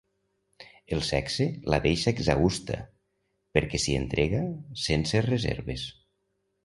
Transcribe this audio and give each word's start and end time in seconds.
El 0.95 1.03
sexe 1.09 1.45
la 1.73 1.79
deixa 1.83 2.13
exhausta 2.17 2.79
perquè 3.59 3.81
s'hi 3.85 3.99
entrega 4.01 4.41
sense 4.89 5.23
reserves. 5.31 5.85